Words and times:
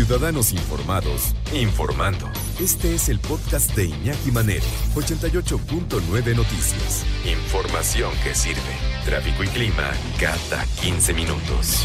Ciudadanos 0.00 0.52
Informados, 0.54 1.34
informando. 1.52 2.26
Este 2.58 2.94
es 2.94 3.10
el 3.10 3.18
podcast 3.18 3.76
de 3.76 3.84
Iñaki 3.84 4.30
Manero, 4.32 4.64
88.9 4.94 6.34
Noticias. 6.34 7.04
Información 7.26 8.10
que 8.24 8.34
sirve. 8.34 8.62
Tráfico 9.04 9.44
y 9.44 9.48
clima 9.48 9.92
cada 10.18 10.64
15 10.80 11.12
minutos. 11.12 11.84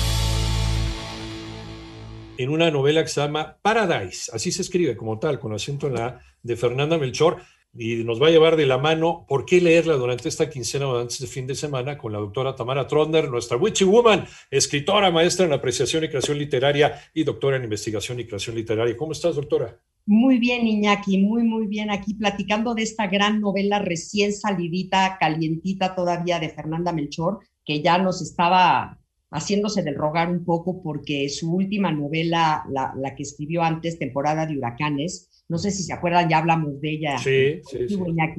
En 2.37 2.49
una 2.51 2.71
novela 2.71 3.03
que 3.03 3.09
se 3.09 3.19
llama 3.19 3.57
Paradise, 3.61 4.31
así 4.33 4.53
se 4.53 4.61
escribe 4.61 4.95
como 4.95 5.19
tal, 5.19 5.37
con 5.37 5.51
acento 5.53 5.87
en 5.87 5.95
la 5.95 6.21
de 6.41 6.55
Fernanda 6.55 6.97
Melchor, 6.97 7.41
y 7.77 8.03
nos 8.03 8.21
va 8.21 8.27
a 8.27 8.31
llevar 8.31 8.55
de 8.55 8.65
la 8.65 8.77
mano 8.77 9.25
por 9.27 9.45
qué 9.45 9.59
leerla 9.59 9.95
durante 9.95 10.29
esta 10.29 10.49
quincena 10.49 10.87
o 10.87 10.97
antes 10.97 11.19
de 11.19 11.27
fin 11.27 11.45
de 11.45 11.55
semana 11.55 11.97
con 11.97 12.13
la 12.13 12.19
doctora 12.19 12.55
Tamara 12.55 12.87
Trotner, 12.87 13.29
nuestra 13.29 13.57
Witchy 13.57 13.83
Woman, 13.83 14.25
escritora, 14.49 15.11
maestra 15.11 15.45
en 15.45 15.53
apreciación 15.53 16.03
y 16.03 16.09
creación 16.09 16.37
literaria 16.37 17.01
y 17.13 17.23
doctora 17.23 17.57
en 17.57 17.65
investigación 17.65 18.19
y 18.19 18.25
creación 18.25 18.55
literaria. 18.55 18.95
¿Cómo 18.95 19.11
estás, 19.11 19.35
doctora? 19.35 19.77
Muy 20.05 20.37
bien, 20.37 20.67
Iñaki, 20.67 21.17
muy, 21.17 21.43
muy 21.43 21.67
bien. 21.67 21.91
Aquí 21.91 22.13
platicando 22.13 22.75
de 22.75 22.83
esta 22.83 23.07
gran 23.07 23.41
novela 23.41 23.79
recién 23.79 24.31
salidita, 24.31 25.17
calientita 25.19 25.95
todavía 25.95 26.39
de 26.39 26.49
Fernanda 26.49 26.93
Melchor, 26.93 27.39
que 27.65 27.81
ya 27.81 27.97
nos 27.97 28.21
estaba 28.21 28.99
haciéndose 29.31 29.83
del 29.83 29.95
rogar 29.95 30.29
un 30.29 30.45
poco 30.45 30.81
porque 30.81 31.27
su 31.27 31.51
última 31.51 31.91
novela, 31.91 32.63
la, 32.69 32.93
la 32.95 33.15
que 33.15 33.23
escribió 33.23 33.63
antes, 33.63 33.99
Temporada 33.99 34.45
de 34.45 34.57
Huracanes, 34.57 35.34
no 35.47 35.57
sé 35.57 35.71
si 35.71 35.83
se 35.83 35.93
acuerdan, 35.93 36.29
ya 36.29 36.39
hablamos 36.39 36.79
de 36.81 36.91
ella. 36.91 37.17
Sí, 37.17 37.61
sí, 37.69 37.87
sí. 37.87 37.97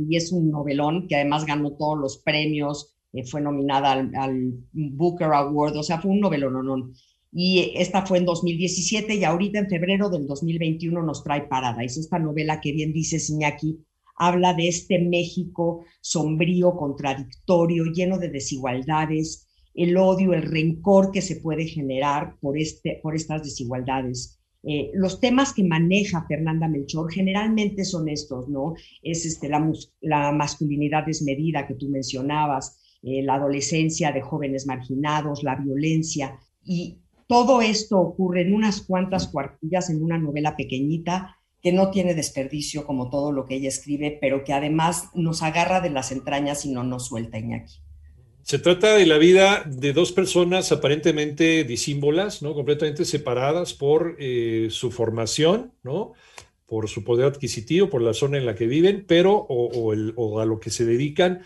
Y 0.08 0.16
es 0.16 0.32
un 0.32 0.50
novelón 0.50 1.06
que 1.08 1.16
además 1.16 1.46
ganó 1.46 1.72
todos 1.72 1.98
los 1.98 2.18
premios, 2.18 2.96
eh, 3.12 3.24
fue 3.24 3.40
nominada 3.40 3.92
al, 3.92 4.54
Booker 4.72 5.28
Award, 5.32 5.76
o 5.76 5.82
sea, 5.82 6.00
fue 6.00 6.10
un 6.10 6.20
novelón. 6.20 6.64
No, 6.64 6.92
Y 7.32 7.72
esta 7.76 8.04
fue 8.04 8.18
en 8.18 8.24
2017 8.24 9.14
y 9.14 9.24
ahorita 9.24 9.58
en 9.60 9.68
febrero 9.68 10.10
del 10.10 10.26
2021 10.26 11.02
nos 11.02 11.22
trae 11.22 11.48
Paradise, 11.48 12.00
esta 12.00 12.18
novela 12.18 12.60
que 12.60 12.72
bien 12.72 12.92
dice 12.92 13.18
Iñaki, 13.32 13.78
habla 14.16 14.54
de 14.54 14.68
este 14.68 14.98
México 14.98 15.84
sombrío, 16.00 16.76
contradictorio, 16.76 17.84
lleno 17.84 18.18
de 18.18 18.30
desigualdades, 18.30 19.46
el 19.74 19.96
odio, 19.96 20.32
el 20.32 20.42
rencor 20.42 21.12
que 21.12 21.22
se 21.22 21.36
puede 21.36 21.66
generar 21.66 22.36
por, 22.40 22.58
este, 22.58 22.98
por 23.02 23.14
estas 23.14 23.42
desigualdades. 23.42 24.35
Eh, 24.68 24.90
los 24.94 25.20
temas 25.20 25.52
que 25.52 25.62
maneja 25.62 26.26
Fernanda 26.26 26.66
Melchor 26.66 27.12
generalmente 27.12 27.84
son 27.84 28.08
estos, 28.08 28.48
¿no? 28.48 28.74
Es 29.00 29.24
este, 29.24 29.48
la, 29.48 29.64
la 30.00 30.32
masculinidad 30.32 31.06
desmedida 31.06 31.68
que 31.68 31.74
tú 31.74 31.88
mencionabas, 31.88 32.82
eh, 33.02 33.22
la 33.22 33.34
adolescencia 33.34 34.10
de 34.10 34.22
jóvenes 34.22 34.66
marginados, 34.66 35.44
la 35.44 35.54
violencia, 35.54 36.40
y 36.64 36.98
todo 37.28 37.62
esto 37.62 38.00
ocurre 38.00 38.42
en 38.42 38.54
unas 38.54 38.80
cuantas 38.80 39.28
cuartillas 39.28 39.88
en 39.88 40.02
una 40.02 40.18
novela 40.18 40.56
pequeñita 40.56 41.36
que 41.62 41.72
no 41.72 41.90
tiene 41.90 42.14
desperdicio 42.14 42.86
como 42.86 43.08
todo 43.08 43.30
lo 43.30 43.44
que 43.44 43.56
ella 43.56 43.68
escribe, 43.68 44.18
pero 44.20 44.42
que 44.42 44.52
además 44.52 45.10
nos 45.14 45.42
agarra 45.42 45.80
de 45.80 45.90
las 45.90 46.10
entrañas 46.10 46.64
y 46.64 46.72
no 46.72 46.82
nos 46.82 47.06
suelta 47.06 47.38
Iñaki. 47.38 47.85
Se 48.46 48.60
trata 48.60 48.94
de 48.94 49.06
la 49.06 49.18
vida 49.18 49.64
de 49.66 49.92
dos 49.92 50.12
personas 50.12 50.70
aparentemente 50.70 51.64
disímbolas, 51.64 52.42
¿no? 52.42 52.54
completamente 52.54 53.04
separadas 53.04 53.74
por 53.74 54.14
eh, 54.20 54.68
su 54.70 54.92
formación, 54.92 55.72
¿no? 55.82 56.12
por 56.64 56.88
su 56.88 57.02
poder 57.02 57.26
adquisitivo, 57.26 57.90
por 57.90 58.02
la 58.02 58.14
zona 58.14 58.38
en 58.38 58.46
la 58.46 58.54
que 58.54 58.68
viven, 58.68 59.04
pero 59.04 59.34
o, 59.34 59.92
el, 59.92 60.12
o, 60.14 60.38
a 60.38 60.44
lo 60.44 60.60
que 60.60 60.70
se 60.70 60.84
dedican, 60.84 61.42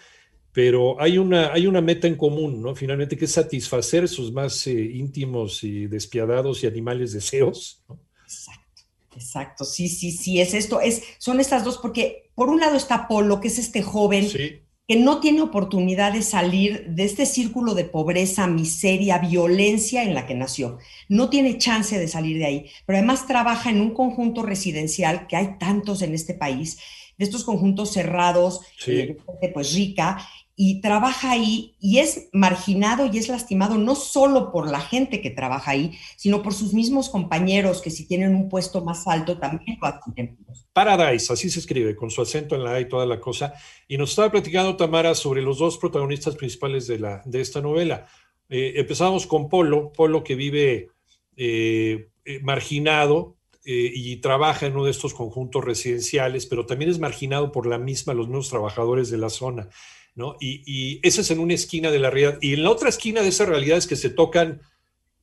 pero 0.53 1.00
hay 1.00 1.16
una, 1.16 1.55
hay 1.55 1.66
una 1.66 1.81
meta 1.81 2.06
en 2.06 2.16
común, 2.16 2.60
¿no? 2.60 2.75
Finalmente, 2.75 3.16
que 3.16 3.25
es 3.25 3.33
satisfacer 3.33 4.06
sus 4.06 4.31
más 4.31 4.66
eh, 4.66 4.72
íntimos 4.72 5.65
y 5.65 5.87
despiadados 5.87 6.62
y 6.62 6.66
animales 6.66 7.15
deseos. 7.15 7.83
¿no? 7.89 7.99
Exacto, 8.25 8.83
exacto, 9.16 9.65
sí, 9.65 9.89
sí, 9.89 10.12
sí, 10.12 10.39
es 10.39 10.53
esto, 10.53 10.83
es, 10.83 11.03
son 11.16 11.41
estas 11.41 11.65
dos, 11.65 11.78
porque 11.78 12.31
por 12.34 12.50
un 12.50 12.60
lado 12.60 12.77
está 12.77 13.09
Polo, 13.09 13.41
que 13.41 13.49
es 13.49 13.59
este 13.59 13.81
joven 13.81 14.28
Sí 14.28 14.60
que 14.91 14.97
no 14.97 15.21
tiene 15.21 15.41
oportunidad 15.41 16.15
de 16.15 16.23
salir 16.23 16.84
de 16.89 17.05
este 17.05 17.25
círculo 17.25 17.75
de 17.75 17.84
pobreza, 17.84 18.49
miseria, 18.49 19.19
violencia 19.19 20.03
en 20.03 20.15
la 20.15 20.27
que 20.27 20.34
nació. 20.34 20.78
No 21.09 21.31
tiene 21.31 21.59
chance 21.59 21.97
de 21.97 22.09
salir 22.09 22.39
de 22.39 22.47
ahí, 22.47 22.67
pero 22.87 22.99
además 22.99 23.25
trabaja 23.28 23.71
en 23.71 23.81
un 23.81 23.95
conjunto 23.95 24.43
residencial, 24.43 25.28
que 25.28 25.37
hay 25.37 25.59
tantos 25.61 26.03
en 26.03 26.12
este 26.12 26.34
país, 26.34 26.81
de 27.17 27.25
estos 27.25 27.45
conjuntos 27.45 27.93
cerrados, 27.93 28.62
Sí. 28.78 28.91
eh, 28.91 28.95
de 29.06 29.17
gente, 29.25 29.49
pues 29.55 29.75
rica, 29.75 30.27
y 30.62 30.82
trabaja 30.82 31.31
ahí 31.31 31.75
y 31.81 32.00
es 32.00 32.28
marginado 32.34 33.09
y 33.10 33.16
es 33.16 33.31
lastimado 33.31 33.78
no 33.78 33.94
solo 33.94 34.53
por 34.53 34.71
la 34.71 34.81
gente 34.81 35.22
que 35.22 35.31
trabaja 35.31 35.71
ahí, 35.71 35.93
sino 36.19 36.43
por 36.43 36.53
sus 36.53 36.75
mismos 36.75 37.09
compañeros 37.09 37.81
que 37.81 37.88
si 37.88 38.06
tienen 38.06 38.34
un 38.34 38.50
puesto 38.50 38.84
más 38.84 39.09
alto 39.09 39.38
también 39.38 39.78
lo. 39.81 40.28
Paradise, 40.75 41.32
así 41.32 41.48
se 41.48 41.60
escribe, 41.60 41.97
con 41.97 42.10
su 42.10 42.21
acento 42.21 42.56
en 42.56 42.65
la 42.65 42.75
A 42.75 42.81
y 42.81 42.88
toda 42.88 43.06
la 43.06 43.19
cosa. 43.19 43.54
Y 43.88 43.97
nos 43.97 44.10
estaba 44.10 44.31
platicando 44.31 44.76
Tamara 44.76 45.15
sobre 45.15 45.41
los 45.41 45.56
dos 45.56 45.78
protagonistas 45.78 46.37
principales 46.37 46.87
de, 46.87 46.98
la, 46.98 47.22
de 47.25 47.41
esta 47.41 47.62
novela. 47.62 48.06
Eh, 48.50 48.75
empezamos 48.77 49.27
con 49.27 49.48
Polo, 49.48 49.91
Polo 49.94 50.22
que 50.22 50.34
vive 50.34 50.91
eh, 51.38 52.10
eh, 52.27 52.41
marginado 52.42 53.38
y 53.65 54.16
trabaja 54.16 54.66
en 54.66 54.72
uno 54.72 54.87
de 54.87 54.91
estos 54.91 55.15
conjuntos 55.15 55.65
residenciales, 55.65 56.47
pero 56.47 56.66
también 56.66 56.91
es 56.91 56.98
marginado 56.98 57.53
por 57.53 57.66
la 57.66 57.78
misma, 57.78 58.15
los 58.15 58.27
mismos 58.27 58.48
trabajadores 58.48 59.10
de 59.10 59.19
la 59.19 59.31
zona. 59.31 59.69
¿No? 60.15 60.37
Y, 60.41 60.62
y 60.66 61.00
esa 61.03 61.21
es 61.22 61.31
en 61.31 61.38
una 61.41 61.54
esquina 61.54 61.91
de 61.91 61.98
la 61.98 62.10
realidad. 62.10 62.38
Y 62.43 62.54
en 62.54 62.65
la 62.65 62.71
otra 62.71 62.88
esquina 62.88 63.22
de 63.22 63.28
esa 63.28 63.47
realidad 63.47 63.78
es 63.78 63.87
que 63.87 63.97
se 63.97 64.10
tocan. 64.10 64.60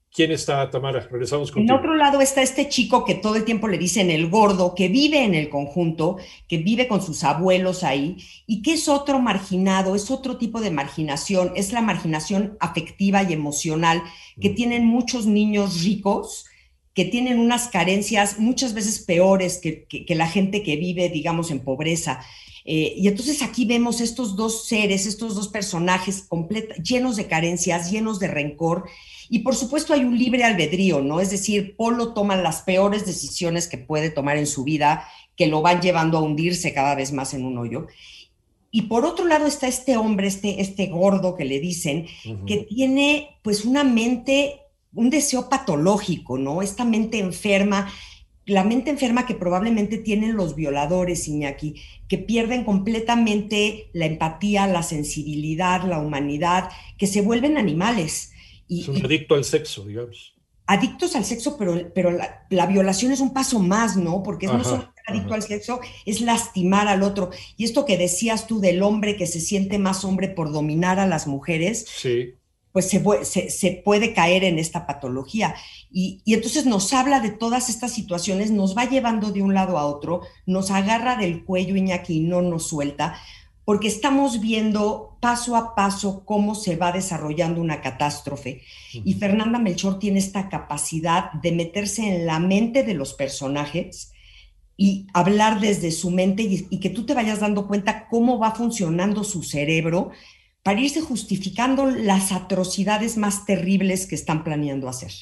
¿Quién 0.10 0.32
está, 0.32 0.72
Tamara? 0.72 1.02
Regresamos 1.12 1.50
En 1.50 1.54
contigo. 1.54 1.78
otro 1.78 1.94
lado 1.96 2.22
está 2.22 2.42
este 2.42 2.70
chico 2.70 3.06
que 3.06 3.14
todo 3.14 3.36
el 3.36 3.44
tiempo 3.46 3.68
le 3.68 3.78
dicen 3.78 4.10
el 4.10 4.30
gordo, 4.30 4.74
que 4.74 4.88
vive 4.88 5.24
en 5.24 5.36
el 5.36 5.50
conjunto, 5.50 6.18
que 6.48 6.58
vive 6.58 6.88
con 6.88 7.04
sus 7.04 7.24
abuelos 7.24 7.84
ahí 7.84 8.18
y 8.48 8.62
que 8.64 8.74
es 8.74 8.88
otro 8.88 9.20
marginado, 9.20 9.96
es 9.96 10.10
otro 10.10 10.38
tipo 10.38 10.60
de 10.62 10.72
marginación, 10.72 11.52
es 11.56 11.72
la 11.72 11.82
marginación 11.82 12.58
afectiva 12.62 13.22
y 13.24 13.34
emocional 13.34 14.02
que 14.42 14.50
tienen 14.50 14.86
muchos 14.86 15.26
niños 15.28 15.84
ricos 15.84 16.46
que 16.96 17.06
tienen 17.06 17.38
unas 17.38 17.68
carencias 17.68 18.40
muchas 18.40 18.74
veces 18.74 19.00
peores 19.06 19.60
que, 19.62 19.86
que- 19.86 20.04
que 20.04 20.16
la 20.16 20.28
gente 20.28 20.64
que 20.64 20.78
vive, 20.78 21.10
digamos, 21.10 21.52
en 21.52 21.60
pobreza. 21.60 22.22
Eh, 22.70 22.94
y 22.98 23.08
entonces 23.08 23.42
aquí 23.42 23.64
vemos 23.64 24.02
estos 24.02 24.36
dos 24.36 24.68
seres, 24.68 25.06
estos 25.06 25.36
dos 25.36 25.48
personajes 25.48 26.28
complet- 26.28 26.76
llenos 26.84 27.16
de 27.16 27.28
carencias, 27.28 27.90
llenos 27.90 28.20
de 28.20 28.28
rencor. 28.28 28.84
Y 29.30 29.40
por 29.40 29.56
supuesto 29.56 29.94
hay 29.94 30.02
un 30.02 30.18
libre 30.18 30.44
albedrío, 30.44 31.02
¿no? 31.02 31.22
Es 31.22 31.32
decir, 31.32 31.76
Polo 31.78 32.14
toma 32.14 32.36
las 32.36 32.64
peores 32.64 33.06
decisiones 33.06 33.70
que 33.70 33.78
puede 33.78 34.10
tomar 34.10 34.36
en 34.38 34.48
su 34.48 34.66
vida, 34.66 35.08
que 35.38 35.48
lo 35.48 35.62
van 35.62 35.82
llevando 35.82 36.18
a 36.18 36.22
hundirse 36.22 36.74
cada 36.74 36.94
vez 36.94 37.14
más 37.14 37.34
en 37.34 37.46
un 37.46 37.58
hoyo. 37.58 37.88
Y 38.70 38.84
por 38.84 39.06
otro 39.06 39.26
lado 39.26 39.46
está 39.46 39.68
este 39.68 39.96
hombre, 39.96 40.28
este, 40.28 40.60
este 40.62 40.88
gordo 40.88 41.36
que 41.36 41.46
le 41.46 41.62
dicen, 41.62 42.06
que 42.46 42.58
tiene 42.58 43.30
pues 43.44 43.64
una 43.64 43.86
mente, 43.86 44.60
un 44.94 45.10
deseo 45.10 45.48
patológico, 45.48 46.38
¿no? 46.38 46.62
Esta 46.62 46.84
mente 46.84 47.20
enferma, 47.20 47.90
la 48.48 48.64
mente 48.64 48.90
enferma 48.90 49.26
que 49.28 49.36
probablemente 49.36 49.98
tienen 50.00 50.36
los 50.36 50.56
violadores, 50.56 51.28
Iñaki, 51.28 51.76
que 52.08 52.18
pierden 52.18 52.64
completamente 52.64 53.90
la 53.94 54.06
empatía, 54.08 54.68
la 54.68 54.84
sensibilidad, 54.84 55.84
la 55.84 56.00
humanidad, 56.00 56.70
que 56.98 57.08
se 57.08 57.22
vuelven 57.22 57.58
animales. 57.58 58.32
Y, 58.68 58.82
Es 58.82 58.88
un 58.88 59.06
adicto 59.06 59.36
al 59.36 59.44
sexo, 59.44 59.86
digamos. 59.86 60.34
adictos 60.66 61.16
al 61.16 61.26
sexo, 61.26 61.58
pero, 61.58 61.94
pero 61.94 62.12
la, 62.12 62.46
la 62.50 62.66
violación 62.68 63.12
es 63.12 63.20
un 63.22 63.34
paso 63.34 63.60
más, 63.60 63.96
¿no? 63.98 64.24
Porque 64.24 64.48
es 64.48 64.54
no 64.54 64.64
solo 64.64 64.94
adicto 65.08 65.28
ajá. 65.34 65.36
al 65.36 65.44
sexo, 65.44 65.80
es 66.06 66.22
lastimar 66.22 66.88
al 66.90 67.04
otro. 67.04 67.30
Y 67.58 67.64
esto 67.66 67.86
que 67.86 67.98
decías 67.98 68.48
tú 68.48 68.60
del 68.60 68.82
hombre 68.84 69.16
que 69.16 69.28
se 69.28 69.40
siente 69.40 69.78
más 69.78 70.04
hombre 70.04 70.28
por 70.30 70.52
dominar 70.52 71.00
a 71.00 71.08
las 71.08 71.28
mujeres, 71.28 71.86
Sí. 71.88 72.37
Pues 72.78 72.90
se, 72.92 73.04
se- 73.26 73.50
se 73.50 73.72
puede 73.84 74.14
caer 74.14 74.44
en 74.44 74.60
esta 74.60 74.86
patología. 74.86 75.56
Y, 75.92 76.22
y 76.26 76.36
entonces 76.36 76.68
nos 76.68 76.94
habla 76.94 77.22
de 77.22 77.32
todas 77.32 77.70
estas 77.70 77.92
situaciones, 77.92 78.52
nos 78.52 78.78
va 78.78 78.86
llevando 78.88 79.32
de 79.32 79.42
un 79.42 79.56
lado 79.56 79.80
a 79.80 79.88
otro, 79.88 80.22
nos 80.46 80.70
agarra 80.70 81.16
del 81.16 81.44
cuello 81.44 81.76
Iñaki 81.76 82.18
y 82.18 82.20
no 82.20 82.44
nos 82.44 82.68
suelta, 82.68 83.16
porque 83.66 83.88
estamos 83.88 84.42
viendo 84.42 85.18
paso 85.20 85.56
a 85.56 85.74
paso 85.74 86.24
cómo 86.24 86.54
se 86.54 86.76
va 86.76 86.92
desarrollando 86.92 87.62
una 87.62 87.82
catástrofe. 87.82 88.62
Y 88.94 89.16
Fernanda 89.16 89.58
Melchor 89.58 89.98
tiene 89.98 90.20
esta 90.20 90.48
capacidad 90.48 91.32
de 91.34 91.54
meterse 91.54 92.04
en 92.16 92.28
la 92.28 92.38
mente 92.38 92.84
de 92.84 92.94
los 92.94 93.16
personajes 93.16 94.12
y 94.78 95.08
hablar 95.16 95.60
desde 95.62 95.90
su 95.90 96.12
mente 96.12 96.44
y, 96.44 96.68
y 96.70 96.80
que 96.80 96.92
tú 96.92 97.08
te 97.08 97.16
vayas 97.16 97.40
dando 97.40 97.66
cuenta 97.68 98.08
cómo 98.08 98.38
va 98.38 98.52
funcionando 98.52 99.24
su 99.24 99.42
cerebro 99.42 100.12
para 100.68 100.82
irse 100.82 101.00
justificando 101.00 101.86
las 101.86 102.34
atrocidades 102.34 103.16
más 103.16 103.46
terribles 103.46 104.06
que 104.06 104.16
están 104.16 104.44
planeando 104.44 104.90
hacer. 104.90 105.14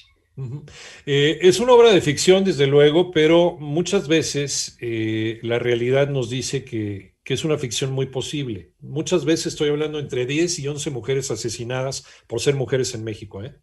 Eh, 1.06 1.38
es 1.40 1.60
una 1.60 1.74
obra 1.74 1.92
de 1.92 2.02
ficción, 2.02 2.44
desde 2.44 2.66
luego, 2.66 3.12
pero 3.12 3.56
muchas 3.60 4.08
veces 4.08 4.76
eh, 4.82 5.38
la 5.44 5.60
realidad 5.60 6.10
nos 6.10 6.32
dice 6.32 6.66
que, 6.66 7.14
que, 7.24 7.36
es 7.36 7.46
una 7.46 7.60
ficción 7.60 7.92
muy 7.92 8.08
posible. 8.08 8.72
Muchas 8.80 9.24
veces 9.24 9.54
estoy 9.54 9.70
hablando 9.70 10.00
entre 10.00 10.26
10 10.26 10.58
y 10.58 10.68
11 10.68 10.90
mujeres 10.90 11.30
asesinadas 11.30 12.08
por 12.26 12.42
ser 12.42 12.56
mujeres 12.56 12.96
en 12.96 13.04
México, 13.04 13.44
¿eh? 13.44 13.54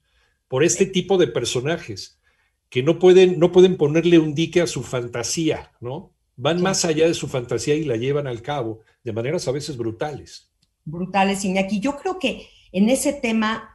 por 0.47 0.63
este 0.63 0.87
tipo 0.87 1.19
de 1.19 1.27
personajes 1.27 2.21
que 2.69 2.85
no 2.85 3.01
pueden, 3.01 3.41
no 3.41 3.51
pueden 3.51 3.77
ponerle 3.77 4.21
un 4.21 4.37
dique 4.37 4.61
a 4.61 4.69
su 4.69 4.85
fantasía, 4.85 5.73
¿no? 5.81 6.15
Van 6.37 6.63
más 6.63 6.85
allá 6.85 7.09
de 7.09 7.15
su 7.15 7.27
fantasía 7.27 7.75
y 7.75 7.83
la 7.83 7.97
llevan 7.97 8.29
al 8.29 8.41
cabo 8.41 8.83
de 9.03 9.13
maneras 9.13 9.49
a 9.49 9.51
veces 9.51 9.77
brutales 9.77 10.52
brutales, 10.85 11.45
Iñaki. 11.45 11.81
Yo 11.81 11.97
creo 11.97 12.19
que 12.19 12.49
en 12.73 12.89
ese 12.89 13.13
tema 13.13 13.71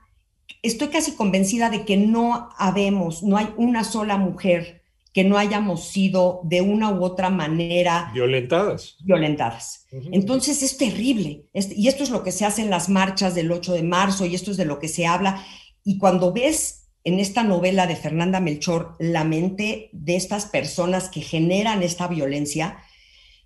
estoy 0.62 0.88
casi 0.90 1.14
convencida 1.14 1.70
de 1.70 1.86
que 1.86 1.98
no 1.98 2.50
habemos, 2.58 3.24
no 3.24 3.38
hay 3.38 3.50
una 3.58 3.84
sola 3.84 4.18
mujer 4.18 4.84
que 5.14 5.24
no 5.24 5.38
hayamos 5.38 5.88
sido 5.88 6.42
de 6.44 6.62
una 6.62 6.92
u 6.92 7.04
otra 7.04 7.32
manera 7.32 8.12
violentadas. 8.14 8.98
Violentadas. 9.04 9.88
Entonces 10.12 10.62
es 10.62 10.78
terrible. 10.78 11.46
y 11.54 11.88
esto 11.88 12.04
es 12.04 12.12
lo 12.12 12.24
que 12.24 12.32
se 12.32 12.46
hace 12.46 12.62
en 12.62 12.70
las 12.70 12.88
marchas 12.88 13.34
del 13.34 13.52
8 13.52 13.74
de 13.74 13.84
marzo 13.84 14.26
y 14.26 14.36
esto 14.36 14.52
es 14.52 14.58
de 14.58 14.66
lo 14.66 14.78
que 14.78 14.88
se 14.88 15.08
habla. 15.08 15.44
Y 15.84 15.98
cuando 15.98 16.34
ves 16.34 16.90
en 17.04 17.20
esta 17.20 17.42
novela 17.42 17.88
de 17.88 17.96
Fernanda 17.96 18.40
Melchor 18.40 18.96
la 19.00 19.24
mente 19.24 19.90
de 19.92 20.18
estas 20.18 20.46
personas 20.46 21.10
que 21.10 21.22
generan 21.22 21.82
esta 21.82 22.08
violencia, 22.08 22.78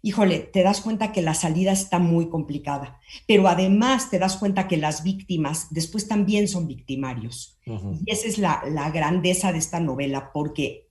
híjole, 0.01 0.39
te 0.39 0.63
das 0.63 0.81
cuenta 0.81 1.11
que 1.11 1.21
la 1.21 1.33
salida 1.33 1.71
está 1.71 1.99
muy 1.99 2.29
complicada, 2.29 2.99
pero 3.27 3.47
además 3.47 4.09
te 4.09 4.19
das 4.19 4.37
cuenta 4.37 4.67
que 4.67 4.77
las 4.77 5.03
víctimas 5.03 5.67
después 5.69 6.07
también 6.07 6.47
son 6.47 6.67
victimarios. 6.67 7.59
Y 7.65 8.11
esa 8.11 8.27
es 8.27 8.37
la, 8.37 8.91
grandeza 8.93 9.51
de 9.51 9.59
esta 9.59 9.79
novela, 9.79 10.31
porque 10.33 10.87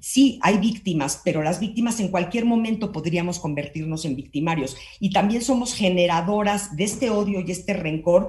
sí, 0.00 0.38
hay 0.42 0.58
víctimas, 0.58 1.20
pero 1.24 1.42
las 1.42 1.60
víctimas 1.60 2.00
en 2.00 2.08
cualquier 2.08 2.44
momento 2.44 2.90
podríamos 2.90 3.38
convertirnos 3.38 4.04
en 4.04 4.16
victimarios. 4.16 4.76
Y 4.98 5.12
también 5.12 5.42
somos 5.42 5.74
generadoras 5.74 6.76
de 6.76 6.84
este 6.84 7.10
odio 7.10 7.40
y 7.40 7.50
este 7.50 7.74
rencor 7.74 8.28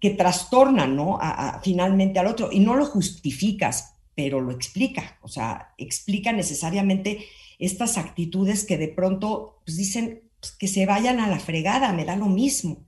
que 0.00 0.10
trastornan, 0.10 0.96
¿no? 0.96 1.20
finalmente 1.62 2.18
al 2.18 2.26
otro. 2.26 2.50
Y 2.50 2.58
no 2.58 2.74
lo 2.74 2.86
justificas, 2.86 3.94
pero 4.14 4.40
lo 4.40 4.52
explica. 4.52 5.18
O 5.22 5.28
sea, 5.28 5.74
explica 5.78 6.32
necesariamente 6.32 7.26
estas 7.58 7.98
actitudes 7.98 8.64
que 8.64 8.78
de 8.78 8.88
pronto 8.88 9.60
pues, 9.64 9.76
dicen 9.76 10.22
pues, 10.40 10.52
que 10.52 10.68
se 10.68 10.86
vayan 10.86 11.20
a 11.20 11.28
la 11.28 11.38
fregada, 11.38 11.92
me 11.92 12.04
da 12.04 12.16
lo 12.16 12.26
mismo. 12.26 12.86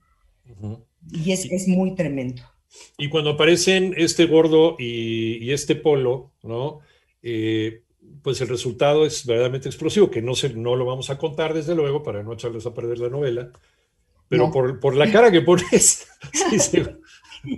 Y 1.11 1.31
es, 1.31 1.45
es, 1.45 1.67
muy 1.67 1.95
tremendo. 1.95 2.43
Y 2.97 3.09
cuando 3.09 3.31
aparecen 3.31 3.93
este 3.97 4.25
gordo 4.25 4.75
y, 4.77 5.51
este 5.51 5.75
polo, 5.75 6.33
¿no? 6.43 6.79
Eh, 7.21 7.83
pues 8.21 8.41
el 8.41 8.47
resultado 8.47 9.05
es 9.05 9.25
verdaderamente 9.25 9.69
explosivo, 9.69 10.11
que 10.11 10.21
no, 10.21 10.35
se, 10.35 10.49
no 10.49 10.75
lo 10.75 10.85
vamos 10.85 11.09
a 11.09 11.17
contar 11.17 11.53
desde 11.53 11.75
luego 11.75 12.03
para 12.03 12.23
no 12.23 12.33
echarles 12.33 12.65
a 12.65 12.73
perder 12.73 12.99
la 12.99 13.09
novela, 13.09 13.51
pero 14.27 14.51
por, 14.51 14.79
por, 14.79 14.95
la 14.95 15.11
cara 15.11 15.31
que 15.31 15.41
pones. 15.41 16.07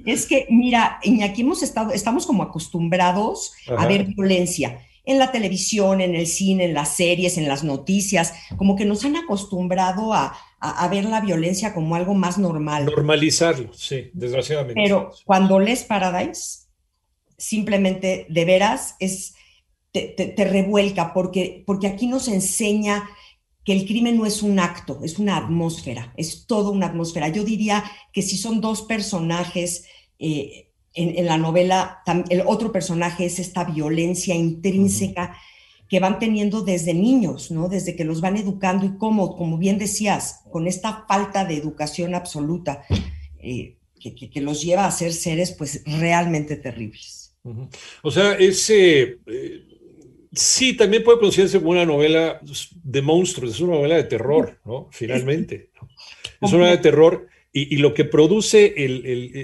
Es 0.06 0.26
que, 0.26 0.48
mira, 0.50 1.00
Iñaki, 1.04 1.42
hemos 1.42 1.64
estado, 1.64 1.92
estamos 1.92 2.26
como 2.26 2.44
acostumbrados 2.44 3.54
a 3.76 3.86
ver 3.88 4.06
violencia 4.06 4.80
en 5.08 5.20
la 5.20 5.32
televisión, 5.32 6.02
en 6.02 6.16
el 6.16 6.28
cine, 6.28 6.66
en 6.66 6.74
las 6.74 6.96
series, 6.96 7.38
en 7.38 7.48
las 7.48 7.64
noticias, 7.64 8.34
como 8.58 8.76
que 8.76 8.84
nos 8.84 9.06
han 9.06 9.16
acostumbrado 9.16 10.14
a, 10.14 10.38
ver 10.92 11.06
la 11.06 11.22
violencia 11.22 11.74
como 11.74 11.96
algo 11.96 12.14
más 12.14 12.38
normal. 12.38 12.86
Normalizarlo, 12.86 13.74
sí, 13.74 14.10
desgraciadamente. 14.14 14.82
Pero 14.84 15.12
cuando 15.24 15.60
lees 15.60 15.86
Paradise, 15.86 16.68
simplemente 17.38 18.26
de 18.28 18.46
veras 18.46 18.96
es, 19.00 19.36
te, 19.94 20.34
revuelca, 20.38 21.14
porque, 21.14 21.64
porque 21.66 21.88
aquí 21.88 22.08
nos 22.08 22.28
enseña 22.28 23.08
que 23.68 23.74
el 23.74 23.86
crimen 23.86 24.16
no 24.16 24.26
es 24.26 24.44
un 24.44 24.60
acto, 24.60 25.02
es 25.04 25.20
una 25.20 25.36
atmósfera, 25.36 26.14
es 26.16 26.48
toda 26.48 26.70
una 26.70 26.86
atmósfera. 26.86 27.28
Yo 27.28 27.44
diría 27.44 27.84
que 28.14 28.22
si 28.22 28.38
son 28.38 28.62
dos 28.62 28.84
personajes, 28.84 29.84
eh, 30.20 30.72
en, 30.94 31.26
la 31.26 31.38
novela, 31.38 32.02
el 32.30 32.44
otro 32.46 32.72
personaje 32.72 33.26
es 33.26 33.40
esta 33.40 33.66
violencia 33.66 34.34
intrínseca 34.34 35.36
que 35.90 36.00
van 36.00 36.18
teniendo 36.18 36.62
desde 36.62 36.94
niños, 36.94 37.52
¿no? 37.52 37.68
Desde 37.68 37.98
que 37.98 38.06
los 38.06 38.22
van 38.22 38.38
educando 38.38 38.86
y 38.86 38.98
como, 38.98 39.36
como 39.36 39.58
bien 39.58 39.78
decías, 39.78 40.44
con 40.50 40.66
esta 40.66 41.04
falta 41.06 41.44
de 41.44 41.58
educación 41.58 42.16
absoluta 42.16 42.86
eh, 43.38 43.80
que, 44.00 44.40
los 44.40 44.62
lleva 44.62 44.86
a 44.86 44.92
ser 44.92 45.12
seres 45.12 45.52
pues 45.52 45.84
realmente 45.86 46.56
terribles. 46.56 47.36
O 48.02 48.12
sea, 48.12 48.32
ese... 48.36 49.18
Eh, 49.28 49.77
sí, 50.38 50.76
también 50.76 51.04
puede 51.04 51.20
considerarse 51.20 51.58
una 51.58 51.86
novela 51.86 52.40
de 52.84 53.02
monstruos, 53.02 53.56
es 53.56 53.60
una 53.60 53.76
novela 53.76 53.96
de 53.96 54.06
terror, 54.06 54.60
¿no? 54.66 54.88
Finalmente. 54.92 55.72
Es 56.42 56.52
una 56.54 56.60
novela 56.60 56.76
de 56.78 56.84
terror 56.84 57.28
y, 57.52 57.78
lo 57.78 57.94
que 57.94 58.06
produce 58.06 58.76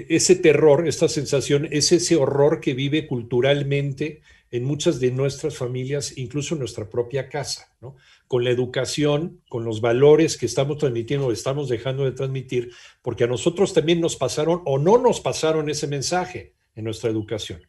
ese 0.08 0.36
terror, 0.36 0.86
esta 0.86 1.08
sensación, 1.08 1.66
es 1.70 1.90
ese 1.90 2.14
horror 2.14 2.60
que 2.60 2.72
vive 2.72 3.08
culturalmente 3.08 4.22
en 4.52 4.62
muchas 4.62 5.00
de 5.00 5.10
nuestras 5.10 5.56
familias, 5.56 6.16
incluso 6.16 6.54
en 6.54 6.60
nuestra 6.60 6.88
propia 6.88 7.28
casa, 7.28 7.74
¿no? 7.80 7.96
Con 8.28 8.44
la 8.44 8.50
educación, 8.50 9.40
con 9.48 9.64
los 9.64 9.80
valores 9.80 10.38
que 10.38 10.46
estamos 10.46 10.78
transmitiendo 10.78 11.26
o 11.26 11.32
estamos 11.32 11.68
dejando 11.68 12.04
de 12.04 12.12
transmitir, 12.12 12.70
porque 13.02 13.24
a 13.24 13.26
nosotros 13.26 13.72
también 13.74 14.00
nos 14.00 14.14
pasaron 14.14 14.62
o 14.64 14.78
no 14.78 14.96
nos 14.98 15.20
pasaron 15.20 15.68
ese 15.68 15.88
mensaje 15.88 16.52
en 16.76 16.84
nuestra 16.84 17.10
educación. 17.10 17.62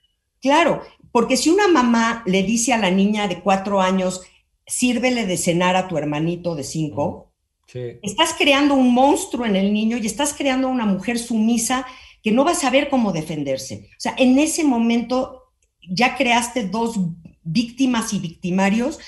Claro, 0.45 0.83
porque 1.11 1.37
si 1.37 1.49
una 1.49 1.67
mamá 1.67 2.21
le 2.27 2.43
dice 2.43 2.71
a 2.71 2.77
la 2.77 2.91
niña 2.91 3.27
de 3.27 3.39
cuatro 3.39 3.81
años, 3.81 4.21
sírvele 4.67 5.25
de 5.25 5.37
cenar 5.37 5.75
a 5.75 5.87
tu 5.87 5.97
hermanito 5.97 6.53
de 6.53 6.63
cinco, 6.63 7.31
Estás 8.03 8.35
creando 8.37 8.75
un 8.75 8.93
monstruo 8.93 9.43
en 9.43 9.55
el 9.55 9.73
niño 9.73 9.97
y 9.97 10.05
estás 10.05 10.35
creando 10.35 10.69
una 10.69 10.85
mujer 10.85 11.17
sumisa 11.17 11.85
que 12.21 12.31
no 12.31 12.45
va 12.45 12.51
a 12.51 12.55
saber 12.55 12.89
cómo 12.89 13.11
defenderse. 13.11 13.89
O 13.97 13.99
sea, 13.99 14.13
en 14.19 14.37
ese 14.37 14.63
momento 14.63 15.41
ya 15.89 16.15
creaste 16.15 16.67
dos 16.67 16.99
víctimas 17.43 18.13
y 18.13 18.19
victimarios 18.19 18.99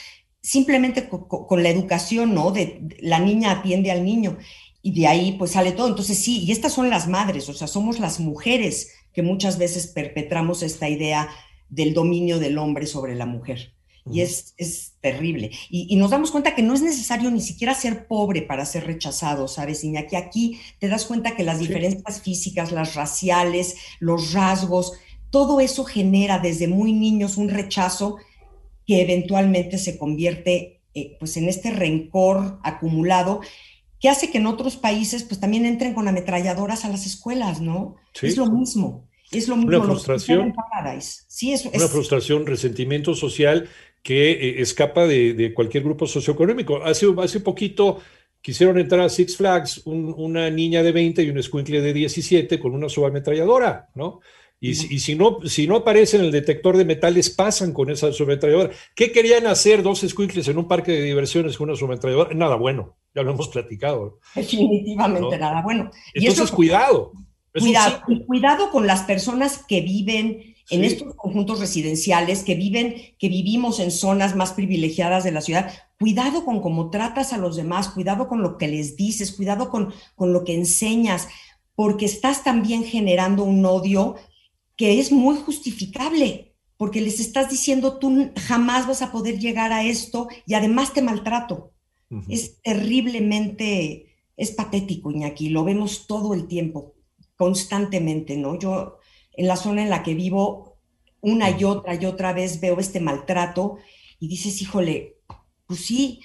simplemente 0.42 1.08
con, 1.08 1.62
la 1.62 1.70
educación, 1.70 2.34
¿no? 2.34 2.52
De, 2.52 2.82
la 3.00 3.20
niña 3.20 3.52
atiende 3.52 3.92
al 3.92 4.04
niño 4.04 4.38
y 4.82 5.00
de 5.00 5.06
ahí 5.06 5.34
pues 5.38 5.52
sale 5.52 5.72
todo. 5.72 5.88
Entonces 5.88 6.18
sí, 6.18 6.44
y 6.44 6.52
estas 6.52 6.74
son 6.74 6.90
las 6.90 7.08
madres, 7.08 7.48
o 7.48 7.54
sea, 7.54 7.68
somos 7.68 8.00
las 8.00 8.20
mujeres 8.20 8.97
que 9.18 9.24
muchas 9.24 9.58
veces 9.58 9.88
perpetramos 9.88 10.62
esta 10.62 10.88
idea 10.88 11.28
del 11.70 11.96
dominio 11.96 12.38
del 12.38 12.60
hombre 12.60 12.86
sobre 12.86 13.16
la 13.16 13.26
mujer. 13.26 13.74
Y 14.06 14.22
es, 14.22 14.54
terrible. 15.02 15.50
Y, 15.72 15.96
nos 15.96 16.12
damos 16.12 16.30
cuenta 16.30 16.54
que 16.54 16.62
no 16.62 16.76
es 16.76 16.84
necesario 16.84 17.32
ni 17.32 17.42
siquiera 17.42 17.74
ser 17.74 18.06
pobre 18.06 18.44
para 18.44 18.64
ser 18.64 18.86
rechazado, 18.86 19.48
¿sabes, 19.48 19.84
que 20.08 20.18
Aquí 20.18 20.60
te 20.78 20.88
das 20.88 21.06
cuenta 21.06 21.36
que 21.36 21.44
las 21.44 21.58
diferencias 21.58 22.22
físicas, 22.22 22.72
las 22.72 22.94
raciales, 22.94 23.78
los 24.00 24.34
rasgos, 24.34 24.94
todo 25.32 25.62
eso 25.62 25.84
genera 25.84 26.38
desde 26.38 26.68
muy 26.68 26.94
niños 26.94 27.38
un 27.38 27.50
rechazo 27.50 28.18
que 28.86 29.02
eventualmente 29.02 29.80
se 29.80 29.98
convierte 29.98 30.84
eh, 30.94 31.18
pues 31.18 31.38
en 31.38 31.50
este 31.50 31.72
rencor 31.72 32.60
acumulado 32.64 33.42
que 34.00 34.10
hace 34.10 34.32
que 34.32 34.38
en 34.38 34.46
otros 34.46 34.78
países 34.78 35.24
pues 35.24 35.40
también 35.40 35.66
entren 35.66 35.94
con 35.94 36.08
ametralladoras 36.08 36.86
a 36.86 36.90
las 36.90 37.06
escuelas, 37.06 37.62
¿no? 37.62 37.96
Es 38.22 38.38
lo 38.38 38.48
mismo. 38.48 39.08
Es 39.32 39.48
lo 39.48 39.56
mismo. 39.56 39.78
Una 39.78 39.86
frustración. 39.86 40.54
Sí, 41.28 41.52
es, 41.52 41.66
una 41.66 41.88
frustración, 41.88 42.46
resentimiento 42.46 43.14
social 43.14 43.68
que 44.02 44.32
eh, 44.32 44.62
escapa 44.62 45.06
de, 45.06 45.54
cualquier 45.54 45.84
grupo 45.84 46.08
socioeconómico. 46.08 46.84
Hace, 46.84 47.08
hace 47.18 47.40
poquito 47.42 48.00
quisieron 48.42 48.78
entrar 48.78 49.02
a 49.02 49.10
Six 49.10 49.36
Flags 49.36 49.82
una 49.86 50.50
niña 50.50 50.84
de 50.84 50.92
20 50.92 51.24
y 51.24 51.30
un 51.30 51.38
escuincle 51.38 51.82
de 51.82 51.92
17 51.92 52.60
con 52.60 52.74
una 52.74 52.88
subametralladora, 52.88 53.90
¿no? 53.96 54.22
Y, 54.60 54.74
si, 54.74 55.14
no, 55.14 55.40
si 55.46 55.68
no 55.68 55.76
aparece 55.76 56.18
en 56.18 56.24
el 56.24 56.32
detector 56.32 56.78
de 56.78 56.86
metales, 56.86 57.30
pasan 57.30 57.74
con 57.74 57.92
esa 57.92 58.12
subametralladora. 58.12 58.72
¿Qué 58.96 59.12
querían 59.12 59.46
hacer 59.46 59.84
dos 59.84 60.04
escuincles 60.04 60.48
en 60.48 60.58
un 60.58 60.68
parque 60.68 60.94
de 60.94 61.04
diversiones 61.04 61.58
con 61.58 61.70
una 61.70 61.78
subametralladora? 61.78 62.34
Nada 62.34 62.56
bueno, 62.56 62.98
ya 63.18 63.24
lo 63.24 63.32
hemos 63.32 63.50
platicado. 63.50 64.20
Definitivamente 64.36 65.38
nada 65.40 65.62
bueno. 65.64 65.90
Entonces, 66.14 66.52
cuidado. 66.52 67.14
Cuidado, 67.58 68.04
cuidado 68.28 68.70
con 68.70 68.86
las 68.86 69.02
personas 69.02 69.66
que 69.68 69.82
viven 69.82 70.56
en 70.70 70.84
estos 70.84 71.16
conjuntos 71.16 71.60
residenciales 71.60 72.44
que 72.44 72.54
viven, 72.54 72.96
que 73.18 73.30
vivimos 73.30 73.80
en 73.80 73.90
zonas 73.90 74.36
más 74.36 74.54
privilegiadas 74.54 75.24
de 75.24 75.32
la 75.32 75.42
ciudad, 75.42 75.72
cuidado 75.98 76.46
con 76.46 76.62
cómo 76.62 76.92
tratas 76.92 77.34
a 77.34 77.38
los 77.38 77.56
demás, 77.56 77.90
cuidado 77.90 78.28
con 78.28 78.44
lo 78.44 78.58
que 78.58 78.68
les 78.68 78.96
dices, 78.96 79.32
cuidado 79.32 79.70
con, 79.70 79.94
con 80.16 80.34
lo 80.34 80.44
que 80.44 80.54
enseñas, 80.54 81.30
porque 81.74 82.06
estás 82.06 82.44
también 82.44 82.84
generando 82.84 83.44
un 83.44 83.66
odio 83.66 84.18
que 84.76 85.00
es 85.00 85.12
muy 85.12 85.38
justificable, 85.38 86.54
porque 86.76 87.02
les 87.02 87.20
estás 87.20 87.50
diciendo 87.50 87.98
tú 87.98 88.32
jamás 88.36 88.88
vas 88.88 89.02
a 89.02 89.12
poder 89.12 89.40
llegar 89.40 89.72
a 89.72 89.84
esto 89.84 90.28
y 90.46 90.54
además 90.54 90.94
te 90.94 91.02
maltrato. 91.02 91.72
Es 92.30 92.62
terriblemente, 92.62 94.16
es 94.38 94.52
patético, 94.52 95.12
Iñaki, 95.12 95.50
lo 95.50 95.64
vemos 95.64 96.08
todo 96.08 96.34
el 96.34 96.48
tiempo, 96.48 96.96
constantemente, 97.36 98.38
¿no? 98.38 98.58
Yo 98.58 99.00
en 99.34 99.48
la 99.48 99.58
zona 99.58 99.84
en 99.84 99.90
la 99.90 100.04
que 100.04 100.16
vivo, 100.16 100.78
una 101.22 101.50
y 101.50 101.64
otra 101.64 101.96
y 101.96 102.06
otra 102.06 102.34
vez 102.34 102.62
veo 102.62 102.80
este 102.80 103.00
maltrato 103.00 103.78
y 104.20 104.28
dices, 104.28 104.62
híjole, 104.62 105.18
pues 105.66 105.82
sí, 105.82 106.22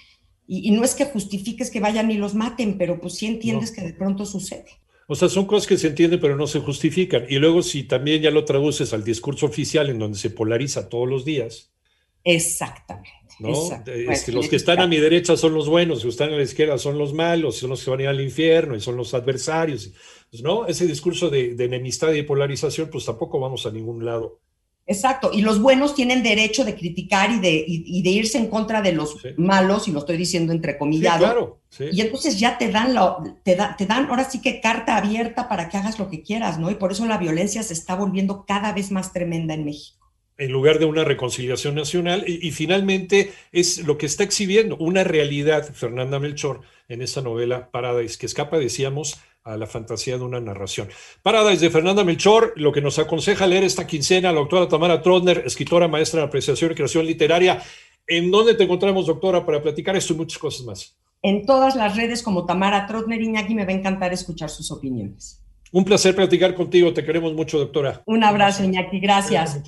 y, 0.47 0.71
no 0.71 0.85
es 0.85 0.95
que 0.95 1.07
justifiques 1.07 1.71
que 1.71 1.81
vayan 1.81 2.11
y 2.11 2.17
los 2.17 2.35
maten, 2.35 2.77
pero 2.79 3.01
pues 3.01 3.15
sí 3.15 3.27
entiendes 3.27 3.71
que 3.71 3.83
de 3.83 3.95
pronto 3.95 4.27
sucede. 4.27 4.67
O 5.07 5.15
sea, 5.15 5.29
son 5.29 5.47
cosas 5.47 5.67
que 5.67 5.79
se 5.79 5.89
entienden 5.89 6.21
pero 6.21 6.37
no 6.37 6.47
se 6.47 6.61
justifican. 6.61 7.25
Y 7.29 7.37
luego 7.37 7.63
si 7.63 7.85
también 7.85 8.23
ya 8.23 8.31
lo 8.31 8.45
traduces 8.45 8.93
al 8.93 9.05
discurso 9.05 9.47
oficial 9.47 9.89
en 9.91 9.99
donde 9.99 10.19
se 10.19 10.31
polariza 10.31 10.89
todos 10.89 11.09
los 11.09 11.25
días. 11.25 11.73
Exactamente. 12.25 13.11
Este, 13.41 14.33
los 14.33 14.49
que 14.49 14.57
están 14.57 14.81
a 14.81 14.87
mi 14.87 14.99
derecha 14.99 15.37
son 15.37 15.55
los 15.55 15.69
buenos, 15.69 15.97
los 15.97 16.03
que 16.05 16.09
están 16.11 16.33
a 16.33 16.37
la 16.37 16.43
izquierda 16.43 16.79
son 16.79 16.99
los 16.99 17.13
malos, 17.13 17.57
son 17.57 17.71
los 17.71 17.83
que 17.83 17.91
van 17.91 18.01
a 18.01 18.03
ir 18.05 18.09
al 18.09 18.21
infierno 18.21 18.77
y 18.77 18.81
son 18.81 18.97
los 18.97 19.15
adversarios. 19.15 19.91
Pues, 20.31 20.43
¿no? 20.43 20.67
Ese 20.67 20.87
discurso 20.87 21.31
de, 21.31 21.57
enemistad 21.59 22.13
y 22.13 22.23
polarización, 22.23 22.89
pues 22.91 23.05
tampoco 23.05 23.41
vamos 23.41 23.67
a 23.67 23.71
ningún 23.71 24.05
lado. 24.05 24.41
Exacto, 24.85 25.31
y 25.33 25.43
los 25.43 25.63
buenos 25.63 25.95
tienen 25.95 26.25
derecho 26.25 26.65
de 26.65 26.75
criticar 26.75 27.31
y 27.31 27.39
de, 27.39 28.03
de 28.03 28.11
irse 28.11 28.37
en 28.37 28.49
contra 28.49 28.83
de 28.83 28.93
los 28.93 29.17
malos, 29.37 29.87
y 29.87 29.93
lo 29.93 30.01
estoy 30.01 30.17
diciendo 30.17 30.53
entrecomillado. 30.53 31.19
claro, 31.19 31.61
y 31.93 32.01
entonces 32.01 32.39
ya 32.41 32.59
te 32.59 32.69
dan, 32.69 32.93
te, 33.45 33.57
te 33.79 33.87
dan 33.87 34.07
ahora 34.07 34.29
sí 34.29 34.43
que 34.43 34.61
carta 34.61 34.97
abierta 34.97 35.49
para 35.49 35.69
que 35.69 35.77
hagas 35.77 36.01
lo 36.01 36.11
que 36.11 36.23
quieras, 36.23 36.59
¿no? 36.59 36.69
Y 36.69 36.75
por 36.75 36.91
eso 36.91 37.07
la 37.07 37.17
violencia 37.17 37.63
se 37.63 37.75
está 37.75 37.95
volviendo 37.95 38.45
cada 38.45 38.73
vez 38.73 38.91
más 38.91 39.13
tremenda 39.13 39.55
en 39.55 39.65
México 39.65 40.02
en 40.39 40.53
lugar 40.53 40.79
de 40.79 40.85
una 40.85 41.05
reconciliación 41.05 41.75
nacional. 41.75 42.25
Y, 42.27 42.51
finalmente 42.51 43.33
es 43.53 43.87
lo 43.87 43.99
que 43.99 44.07
está 44.07 44.25
exhibiendo 44.25 44.77
una 44.77 45.05
realidad, 45.05 45.73
Fernanda 45.73 46.19
Melchor, 46.19 46.61
en 46.89 47.03
esa 47.03 47.23
novela 47.23 47.71
Paradise, 47.71 48.19
que 48.19 48.27
escapa, 48.27 48.59
decíamos, 48.59 49.21
a 49.45 49.57
la 49.57 49.67
fantasía 49.67 50.19
de 50.19 50.25
una 50.25 50.41
narración. 50.41 50.89
Paradise 51.23 51.65
de 51.65 51.71
Fernanda 51.71 52.05
Melchor, 52.05 52.53
lo 52.57 52.73
que 52.73 52.81
nos 52.81 52.99
aconseja 52.99 53.47
leer 53.47 53.65
esta 53.65 53.87
quincena 53.87 54.33
la 54.33 54.39
doctora 54.39 54.69
Tamara 54.69 55.03
Trotner, 55.03 55.43
escritora, 55.47 55.89
maestra 55.89 56.21
en 56.21 56.29
apreciación 56.29 56.73
y 56.73 56.75
creación 56.75 57.07
literaria. 57.07 57.63
¿En 58.07 58.31
dónde 58.31 58.55
te 58.55 58.65
encontramos, 58.65 59.07
doctora, 59.07 59.45
para 59.45 59.63
platicar 59.63 59.97
esto 59.97 60.13
y 60.13 60.17
muchas 60.17 60.39
cosas 60.39 60.67
más? 60.67 60.97
En 61.23 61.47
todas 61.47 61.77
las 61.77 61.97
redes 61.97 62.23
como 62.23 62.47
Tamara 62.47 62.87
Trotner 62.87 63.21
Iñaki, 63.21 63.55
me 63.55 63.65
va 63.65 63.73
a 63.73 63.77
encantar 63.77 64.13
escuchar 64.13 64.51
sus 64.51 64.71
opiniones. 64.71 65.41
Un 65.71 65.85
placer 65.85 66.15
platicar 66.15 66.55
contigo, 66.55 66.93
te 66.93 67.05
queremos 67.05 67.33
mucho, 67.33 67.59
doctora. 67.59 68.03
Un 68.05 68.23
abrazo, 68.25 68.63
Iñaki, 68.63 69.01
gracias. 69.01 69.59